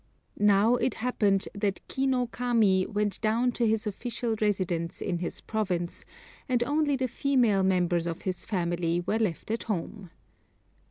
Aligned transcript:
Now, 0.39 0.77
it 0.77 0.95
happened 0.95 1.47
that 1.53 1.87
Ki 1.87 2.07
no 2.07 2.25
Kami 2.25 2.87
went 2.87 3.21
down 3.21 3.51
to 3.51 3.67
his 3.67 3.85
official 3.85 4.35
residence 4.41 4.99
in 4.99 5.19
his 5.19 5.41
province, 5.41 6.05
and 6.49 6.63
only 6.63 6.95
the 6.95 7.07
female 7.07 7.61
members 7.61 8.07
of 8.07 8.23
his 8.23 8.43
family 8.43 9.01
were 9.01 9.19
left 9.19 9.51
at 9.51 9.61
home. 9.69 10.09